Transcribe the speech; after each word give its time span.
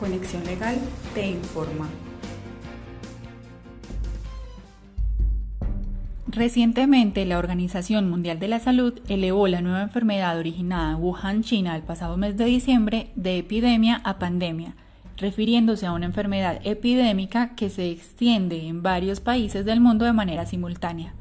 Conexión 0.00 0.42
Legal 0.44 0.78
te 1.14 1.28
informa. 1.28 1.86
Recientemente, 6.26 7.26
la 7.26 7.38
Organización 7.38 8.08
Mundial 8.08 8.38
de 8.38 8.48
la 8.48 8.60
Salud 8.60 8.98
elevó 9.08 9.46
la 9.46 9.60
nueva 9.60 9.82
enfermedad 9.82 10.38
originada 10.38 10.92
en 10.92 11.02
Wuhan, 11.02 11.42
China, 11.42 11.76
el 11.76 11.82
pasado 11.82 12.16
mes 12.16 12.38
de 12.38 12.46
diciembre, 12.46 13.10
de 13.14 13.38
epidemia 13.38 14.00
a 14.02 14.18
pandemia, 14.18 14.74
refiriéndose 15.18 15.84
a 15.84 15.92
una 15.92 16.06
enfermedad 16.06 16.60
epidémica 16.64 17.54
que 17.54 17.68
se 17.68 17.90
extiende 17.90 18.68
en 18.68 18.82
varios 18.82 19.20
países 19.20 19.66
del 19.66 19.80
mundo 19.80 20.06
de 20.06 20.14
manera 20.14 20.46
simultánea. 20.46 21.12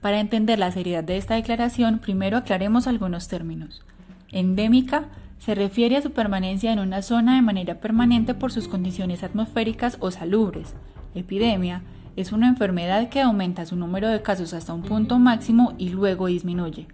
Para 0.00 0.18
entender 0.18 0.58
la 0.58 0.72
seriedad 0.72 1.04
de 1.04 1.18
esta 1.18 1.36
declaración, 1.36 2.00
primero 2.00 2.36
aclaremos 2.36 2.88
algunos 2.88 3.28
términos. 3.28 3.84
Endémica 4.34 5.04
se 5.38 5.54
refiere 5.54 5.96
a 5.96 6.02
su 6.02 6.10
permanencia 6.10 6.72
en 6.72 6.80
una 6.80 7.02
zona 7.02 7.36
de 7.36 7.42
manera 7.42 7.76
permanente 7.76 8.34
por 8.34 8.50
sus 8.50 8.66
condiciones 8.66 9.22
atmosféricas 9.22 9.96
o 10.00 10.10
salubres. 10.10 10.74
Epidemia 11.14 11.82
es 12.16 12.32
una 12.32 12.48
enfermedad 12.48 13.08
que 13.08 13.20
aumenta 13.20 13.64
su 13.64 13.76
número 13.76 14.08
de 14.08 14.22
casos 14.22 14.52
hasta 14.52 14.74
un 14.74 14.82
punto 14.82 15.20
máximo 15.20 15.74
y 15.78 15.90
luego 15.90 16.26
disminuye. 16.26 16.88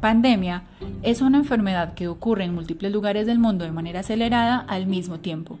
Pandemia 0.00 0.64
es 1.02 1.20
una 1.20 1.38
enfermedad 1.38 1.94
que 1.94 2.08
ocurre 2.08 2.44
en 2.44 2.54
múltiples 2.54 2.90
lugares 2.90 3.24
del 3.24 3.38
mundo 3.38 3.64
de 3.64 3.72
manera 3.72 4.00
acelerada 4.00 4.58
al 4.58 4.86
mismo 4.86 5.20
tiempo. 5.20 5.60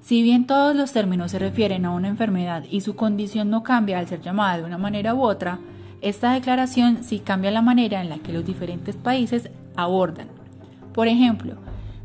Si 0.00 0.22
bien 0.22 0.46
todos 0.46 0.76
los 0.76 0.92
términos 0.92 1.32
se 1.32 1.40
refieren 1.40 1.86
a 1.86 1.90
una 1.90 2.08
enfermedad 2.08 2.64
y 2.70 2.82
su 2.82 2.94
condición 2.94 3.50
no 3.50 3.64
cambia 3.64 3.98
al 3.98 4.06
ser 4.06 4.20
llamada 4.20 4.58
de 4.58 4.64
una 4.64 4.78
manera 4.78 5.14
u 5.14 5.22
otra, 5.22 5.58
esta 6.02 6.34
declaración 6.34 7.02
sí 7.02 7.18
cambia 7.18 7.50
la 7.50 7.62
manera 7.62 8.00
en 8.00 8.10
la 8.10 8.18
que 8.18 8.32
los 8.32 8.44
diferentes 8.44 8.94
países 8.94 9.48
abordan. 9.74 10.41
Por 10.92 11.08
ejemplo, 11.08 11.56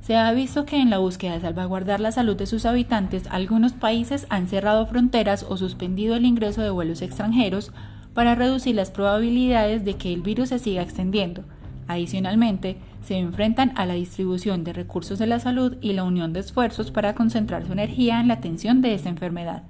se 0.02 0.16
ha 0.16 0.32
visto 0.32 0.66
que 0.66 0.80
en 0.82 0.90
la 0.90 1.00
búsqueda 1.00 1.34
de 1.34 1.42
salvaguardar 1.42 2.00
la 2.00 2.14
salud 2.14 2.38
de 2.38 2.46
sus 2.46 2.66
habitantes, 2.66 3.24
algunos 3.30 3.74
países 3.74 4.26
han 4.30 4.48
cerrado 4.48 4.86
fronteras 4.86 5.46
o 5.50 5.58
suspendido 5.58 6.16
el 6.16 6.26
ingreso 6.26 6.62
de 6.62 6.70
vuelos 6.70 7.02
extranjeros 7.02 7.74
para 8.14 8.34
reducir 8.34 8.76
las 8.76 8.90
probabilidades 8.90 9.84
de 9.84 9.96
que 9.96 10.14
el 10.14 10.22
virus 10.22 10.50
se 10.50 10.60
siga 10.60 10.82
extendiendo. 10.82 11.44
Adicionalmente, 11.90 12.78
se 13.02 13.18
enfrentan 13.18 13.74
a 13.76 13.86
la 13.86 13.94
distribución 13.94 14.64
de 14.64 14.74
recursos 14.74 15.20
de 15.20 15.28
la 15.28 15.40
salud 15.40 15.78
y 15.82 15.94
la 15.94 16.04
unión 16.04 16.34
de 16.34 16.40
esfuerzos 16.40 16.92
para 16.92 17.14
concentrar 17.14 17.66
su 17.66 17.74
energía 17.74 18.20
en 18.20 18.28
la 18.28 18.36
atención 18.36 18.82
de 18.82 18.94
esta 18.94 19.10
enfermedad. 19.10 19.64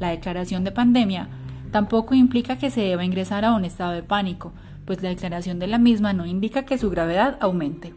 La 0.00 0.10
declaración 0.10 0.64
de 0.64 0.72
pandemia 0.72 1.28
tampoco 1.70 2.14
implica 2.14 2.56
que 2.56 2.70
se 2.70 2.80
deba 2.80 3.04
ingresar 3.04 3.44
a 3.44 3.54
un 3.54 3.64
estado 3.64 3.92
de 3.92 4.02
pánico, 4.02 4.52
pues 4.84 5.02
la 5.02 5.08
declaración 5.08 5.58
de 5.58 5.66
la 5.66 5.78
misma 5.78 6.12
no 6.12 6.26
indica 6.26 6.64
que 6.64 6.78
su 6.78 6.90
gravedad 6.90 7.36
aumente. 7.40 7.94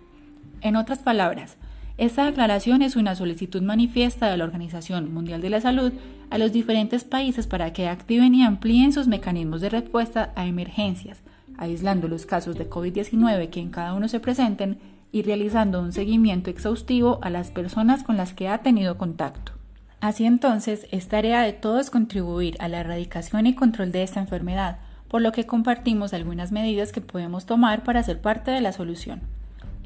En 0.61 0.75
otras 0.75 1.00
palabras, 1.00 1.58
esta 1.98 2.25
declaración 2.25 2.81
es 2.81 2.98
una 2.98 3.16
solicitud 3.16 3.61
manifiesta 3.61 4.30
de 4.30 4.36
la 4.36 4.44
Organización 4.44 5.14
Mundial 5.14 5.42
de 5.42 5.50
la 5.50 5.61
Salud 5.61 5.94
a 6.30 6.38
los 6.38 6.52
diferentes 6.52 7.06
países 7.06 7.48
para 7.48 7.72
que 7.72 7.88
activen 7.88 8.36
y 8.36 8.44
amplíen 8.44 8.92
sus 8.92 9.08
mecanismos 9.08 9.61
de 9.61 9.70
respuesta 9.70 10.33
a 10.36 10.45
emergencias, 10.45 11.22
aislando 11.58 12.09
los 12.09 12.26
casos 12.26 12.58
de 12.58 12.70
COVID-19 12.70 13.50
que 13.50 13.61
en 13.61 13.70
cada 13.70 13.94
uno 13.94 14.09
se 14.09 14.20
presenten 14.20 14.78
y 15.14 15.22
realizando 15.22 15.81
un 15.81 15.94
seguimiento 15.94 16.50
exhaustivo 16.50 17.20
a 17.22 17.30
las 17.30 17.52
personas 17.52 18.03
con 18.03 18.17
las 18.17 18.33
que 18.33 18.50
ha 18.50 18.58
tenido 18.58 18.98
contacto. 18.98 19.53
Así 20.02 20.26
entonces, 20.26 20.88
es 20.92 21.08
tarea 21.08 21.42
de 21.44 21.53
todos 21.53 21.89
contribuir 21.89 22.58
a 22.59 22.67
la 22.67 22.81
erradicación 22.81 23.48
y 23.48 23.56
control 23.56 23.94
de 23.94 24.03
esta 24.03 24.20
enfermedad, 24.20 24.80
por 25.08 25.22
lo 25.22 25.31
que 25.31 25.45
compartimos 25.45 26.14
algunas 26.14 26.52
medidas 26.52 26.92
que 26.92 27.00
podemos 27.00 27.45
tomar 27.45 27.83
para 27.83 28.03
ser 28.03 28.20
parte 28.20 28.52
de 28.52 28.59
la 28.59 28.73
solución. 28.73 29.22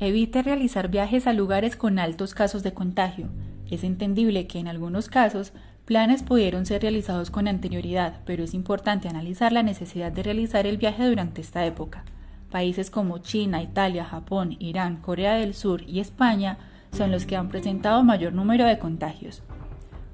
Evite 0.02 0.42
realizar 0.44 0.90
viajes 0.90 1.28
a 1.28 1.34
lugares 1.34 1.76
con 1.76 2.00
altos 2.00 2.34
casos 2.34 2.64
de 2.64 2.74
contagio. 2.74 3.28
Es 3.70 3.84
entendible 3.84 4.48
que 4.48 4.58
en 4.58 4.70
algunos 4.70 5.10
casos 5.10 5.52
planes 5.84 6.24
pudieron 6.24 6.66
ser 6.66 6.84
realizados 6.84 7.32
con 7.32 7.50
anterioridad, 7.50 8.22
pero 8.26 8.46
es 8.46 8.54
importante 8.54 9.10
analizar 9.10 9.52
la 9.52 9.62
necesidad 9.62 10.14
de 10.14 10.24
realizar 10.24 10.66
el 10.66 10.78
viaje 10.78 11.06
durante 11.06 11.42
esta 11.42 11.66
época. 11.66 12.06
Países 12.50 12.90
como 12.90 13.18
China, 13.18 13.62
Italia, 13.62 14.06
Japón, 14.06 14.56
Irán, 14.60 15.02
Corea 15.02 15.34
del 15.34 15.54
Sur 15.54 15.84
y 15.86 16.00
España 16.00 16.58
son 16.94 17.12
los 17.12 17.26
que 17.26 17.36
han 17.36 17.50
presentado 17.50 18.02
mayor 18.02 18.32
número 18.32 18.66
de 18.66 18.80
contagios. 18.80 19.44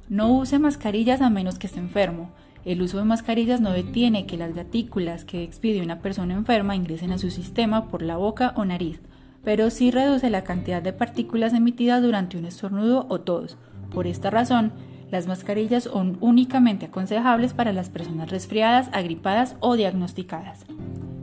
No 0.10 0.34
use 0.34 0.58
mascarillas 0.58 1.22
a 1.22 1.30
menos 1.30 1.60
que 1.60 1.68
esté 1.68 1.80
enfermo. 1.80 2.32
El 2.66 2.82
uso 2.82 2.98
de 2.98 3.04
mascarillas 3.04 3.62
no 3.62 3.70
detiene 3.70 4.26
que 4.26 4.36
las 4.36 4.56
gatículas 4.56 5.26
que 5.26 5.44
expide 5.44 5.84
una 5.84 6.00
persona 6.00 6.34
enferma 6.34 6.76
ingresen 6.76 7.12
a 7.12 7.20
su 7.20 7.30
sistema 7.30 7.88
por 7.90 8.02
la 8.02 8.18
boca 8.18 8.52
o 8.56 8.66
nariz, 8.66 9.00
pero 9.46 9.70
sí 9.70 9.92
reduce 9.92 10.30
la 10.32 10.44
cantidad 10.44 10.82
de 10.82 10.92
partículas 10.92 11.54
emitidas 11.54 12.02
durante 12.02 12.38
un 12.38 12.46
estornudo 12.46 13.06
o 13.10 13.22
tos. 13.22 13.58
Por 13.92 14.08
esta 14.08 14.32
razón, 14.32 14.74
las 15.12 15.28
mascarillas 15.28 15.84
son 15.84 16.18
únicamente 16.20 16.88
aconsejables 16.88 17.54
para 17.54 17.72
las 17.72 17.90
personas 17.90 18.32
resfriadas, 18.32 18.90
agripadas 18.92 19.56
o 19.60 19.76
diagnosticadas. 19.76 20.66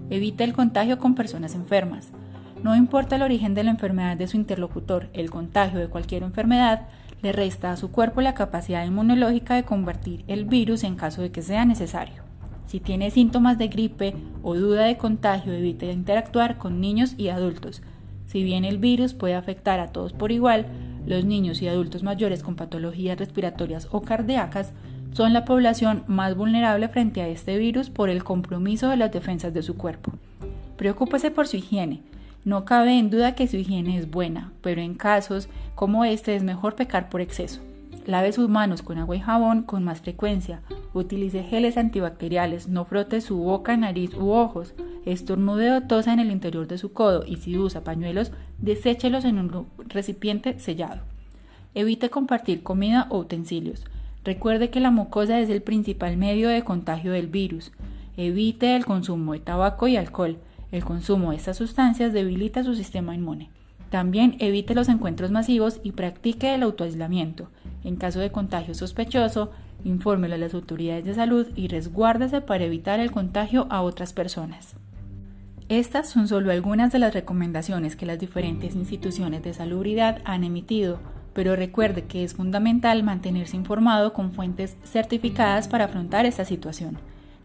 Evita 0.08 0.44
el 0.44 0.52
contagio 0.52 0.98
con 0.98 1.16
personas 1.16 1.56
enfermas. 1.56 2.10
No 2.62 2.76
importa 2.76 3.16
el 3.16 3.22
origen 3.22 3.54
de 3.54 3.64
la 3.64 3.72
enfermedad 3.72 4.16
de 4.16 4.28
su 4.28 4.36
interlocutor, 4.36 5.10
el 5.14 5.28
contagio 5.28 5.80
de 5.80 5.88
cualquier 5.88 6.22
enfermedad 6.22 6.86
le 7.22 7.32
resta 7.32 7.72
a 7.72 7.76
su 7.76 7.90
cuerpo 7.90 8.20
la 8.20 8.34
capacidad 8.34 8.84
inmunológica 8.84 9.56
de 9.56 9.64
convertir 9.64 10.24
el 10.28 10.44
virus 10.44 10.84
en 10.84 10.94
caso 10.94 11.22
de 11.22 11.32
que 11.32 11.42
sea 11.42 11.64
necesario. 11.64 12.22
Si 12.66 12.78
tiene 12.78 13.10
síntomas 13.10 13.58
de 13.58 13.66
gripe 13.66 14.14
o 14.42 14.54
duda 14.54 14.84
de 14.84 14.96
contagio, 14.96 15.52
evite 15.52 15.90
interactuar 15.90 16.56
con 16.56 16.80
niños 16.80 17.14
y 17.18 17.28
adultos, 17.28 17.82
si 18.32 18.42
bien 18.42 18.64
el 18.64 18.78
virus 18.78 19.12
puede 19.12 19.34
afectar 19.34 19.78
a 19.78 19.88
todos 19.88 20.14
por 20.14 20.32
igual, 20.32 20.64
los 21.06 21.26
niños 21.26 21.60
y 21.60 21.68
adultos 21.68 22.02
mayores 22.02 22.42
con 22.42 22.56
patologías 22.56 23.18
respiratorias 23.18 23.88
o 23.90 24.00
cardíacas 24.00 24.72
son 25.12 25.34
la 25.34 25.44
población 25.44 26.02
más 26.06 26.34
vulnerable 26.34 26.88
frente 26.88 27.20
a 27.20 27.28
este 27.28 27.58
virus 27.58 27.90
por 27.90 28.08
el 28.08 28.24
compromiso 28.24 28.88
de 28.88 28.96
las 28.96 29.12
defensas 29.12 29.52
de 29.52 29.62
su 29.62 29.76
cuerpo. 29.76 30.12
Preocúpese 30.78 31.30
por 31.30 31.46
su 31.46 31.58
higiene. 31.58 32.00
No 32.46 32.64
cabe 32.64 32.98
en 32.98 33.10
duda 33.10 33.34
que 33.34 33.46
su 33.46 33.58
higiene 33.58 33.98
es 33.98 34.10
buena, 34.10 34.50
pero 34.62 34.80
en 34.80 34.94
casos 34.94 35.50
como 35.74 36.06
este 36.06 36.34
es 36.34 36.42
mejor 36.42 36.74
pecar 36.74 37.10
por 37.10 37.20
exceso. 37.20 37.60
Lave 38.06 38.32
sus 38.32 38.48
manos 38.48 38.80
con 38.80 38.96
agua 38.96 39.14
y 39.14 39.20
jabón 39.20 39.62
con 39.62 39.84
más 39.84 40.00
frecuencia. 40.00 40.62
Utilice 40.94 41.42
geles 41.42 41.76
antibacteriales. 41.76 42.68
No 42.68 42.84
frote 42.84 43.20
su 43.20 43.38
boca, 43.38 43.76
nariz 43.76 44.14
u 44.14 44.30
ojos. 44.30 44.74
Estornude 45.04 45.72
o 45.72 45.82
tosa 45.82 46.12
en 46.12 46.20
el 46.20 46.30
interior 46.30 46.68
de 46.68 46.78
su 46.78 46.92
codo 46.92 47.24
y 47.26 47.36
si 47.36 47.56
usa 47.58 47.82
pañuelos, 47.82 48.32
deséchelos 48.58 49.24
en 49.24 49.38
un 49.38 49.66
recipiente 49.88 50.58
sellado. 50.58 51.02
Evite 51.74 52.10
compartir 52.10 52.62
comida 52.62 53.06
o 53.10 53.18
utensilios. 53.18 53.84
Recuerde 54.24 54.70
que 54.70 54.80
la 54.80 54.90
mucosa 54.90 55.40
es 55.40 55.48
el 55.48 55.62
principal 55.62 56.16
medio 56.16 56.48
de 56.48 56.62
contagio 56.62 57.12
del 57.12 57.26
virus. 57.26 57.72
Evite 58.16 58.76
el 58.76 58.84
consumo 58.84 59.32
de 59.32 59.40
tabaco 59.40 59.88
y 59.88 59.96
alcohol. 59.96 60.38
El 60.70 60.84
consumo 60.84 61.30
de 61.30 61.36
estas 61.36 61.56
sustancias 61.56 62.12
debilita 62.12 62.62
su 62.62 62.74
sistema 62.74 63.14
inmune. 63.14 63.50
También 63.90 64.36
evite 64.38 64.74
los 64.74 64.88
encuentros 64.88 65.30
masivos 65.30 65.80
y 65.82 65.92
practique 65.92 66.54
el 66.54 66.62
autoaislamiento. 66.62 67.48
En 67.84 67.96
caso 67.96 68.20
de 68.20 68.30
contagio 68.30 68.74
sospechoso, 68.74 69.50
infórmelo 69.84 70.34
a 70.34 70.38
las 70.38 70.54
autoridades 70.54 71.04
de 71.04 71.14
salud 71.14 71.46
y 71.56 71.68
resguárdese 71.68 72.40
para 72.40 72.64
evitar 72.64 73.00
el 73.00 73.10
contagio 73.10 73.66
a 73.70 73.82
otras 73.82 74.12
personas. 74.12 74.74
Estas 75.68 76.08
son 76.08 76.28
solo 76.28 76.50
algunas 76.50 76.92
de 76.92 76.98
las 76.98 77.14
recomendaciones 77.14 77.96
que 77.96 78.06
las 78.06 78.18
diferentes 78.18 78.74
instituciones 78.74 79.42
de 79.42 79.54
salubridad 79.54 80.20
han 80.24 80.44
emitido, 80.44 80.98
pero 81.32 81.56
recuerde 81.56 82.04
que 82.04 82.24
es 82.24 82.34
fundamental 82.34 83.02
mantenerse 83.02 83.56
informado 83.56 84.12
con 84.12 84.32
fuentes 84.32 84.76
certificadas 84.84 85.68
para 85.68 85.86
afrontar 85.86 86.26
esta 86.26 86.44
situación. 86.44 86.98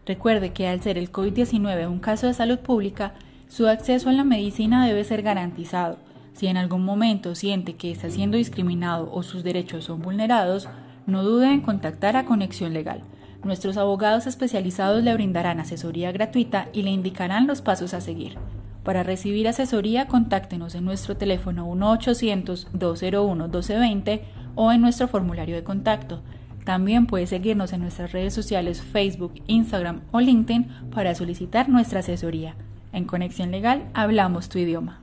Recuerde 0.04 0.52
que 0.52 0.68
al 0.68 0.82
ser 0.82 0.98
el 0.98 1.10
COVID-19 1.10 1.88
un 1.88 2.00
caso 2.00 2.26
de 2.26 2.34
salud 2.34 2.58
pública, 2.58 3.14
su 3.48 3.66
acceso 3.66 4.10
a 4.10 4.12
la 4.12 4.24
medicina 4.24 4.86
debe 4.86 5.04
ser 5.04 5.22
garantizado 5.22 5.96
si 6.38 6.46
en 6.46 6.56
algún 6.56 6.84
momento 6.84 7.34
siente 7.34 7.74
que 7.74 7.90
está 7.90 8.10
siendo 8.10 8.36
discriminado 8.36 9.10
o 9.12 9.24
sus 9.24 9.42
derechos 9.42 9.86
son 9.86 10.02
vulnerados, 10.02 10.68
no 11.08 11.24
dude 11.24 11.52
en 11.52 11.62
contactar 11.62 12.16
a 12.16 12.24
Conexión 12.24 12.72
Legal. 12.72 13.02
Nuestros 13.42 13.76
abogados 13.76 14.26
especializados 14.26 15.02
le 15.02 15.14
brindarán 15.14 15.58
asesoría 15.58 16.12
gratuita 16.12 16.68
y 16.72 16.82
le 16.82 16.90
indicarán 16.90 17.46
los 17.46 17.62
pasos 17.62 17.94
a 17.94 18.00
seguir. 18.00 18.36
Para 18.84 19.02
recibir 19.02 19.48
asesoría, 19.48 20.06
contáctenos 20.06 20.74
en 20.74 20.84
nuestro 20.84 21.16
teléfono 21.16 21.66
1-800-201-1220 21.72 24.20
o 24.54 24.70
en 24.70 24.80
nuestro 24.80 25.08
formulario 25.08 25.56
de 25.56 25.64
contacto. 25.64 26.22
También 26.64 27.06
puede 27.06 27.26
seguirnos 27.26 27.72
en 27.72 27.80
nuestras 27.80 28.12
redes 28.12 28.34
sociales 28.34 28.82
Facebook, 28.82 29.32
Instagram 29.46 30.02
o 30.10 30.20
LinkedIn 30.20 30.68
para 30.94 31.14
solicitar 31.14 31.70
nuestra 31.70 32.00
asesoría. 32.00 32.54
En 32.92 33.04
Conexión 33.04 33.50
Legal 33.50 33.88
hablamos 33.94 34.50
tu 34.50 34.58
idioma. 34.58 35.00